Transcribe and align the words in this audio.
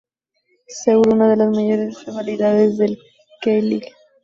Seoul, 0.67 1.11
una 1.13 1.29
de 1.29 1.35
las 1.35 1.51
mayores 1.55 2.03
rivalidades 2.07 2.75
de 2.79 2.89
la 2.89 2.95
K 3.43 3.49
League. 3.61 3.93